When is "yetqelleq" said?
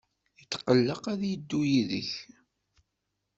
0.39-1.03